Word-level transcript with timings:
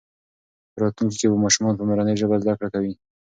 په 0.71 0.77
راتلونکي 0.83 1.17
کې 1.19 1.27
به 1.31 1.37
ماشومان 1.43 1.73
په 1.77 1.83
مورنۍ 1.87 2.15
ژبه 2.21 2.35
زده 2.43 2.53
کړه 2.57 2.67
کوي. 2.75 2.93